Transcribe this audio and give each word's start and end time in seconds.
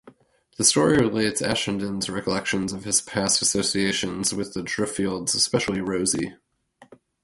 The 0.57 0.63
story 0.63 0.97
relates 0.97 1.43
Ashenden's 1.43 2.09
recollections 2.09 2.73
of 2.73 2.85
his 2.85 3.01
past 3.01 3.39
associations 3.43 4.33
with 4.33 4.55
the 4.55 4.63
Driffield's, 4.63 5.35
especially 5.35 5.79
Rosie. 5.79 6.33